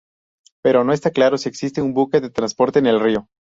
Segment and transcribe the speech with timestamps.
[0.63, 3.27] Pero no está claro si existe un buque de transporte en el río.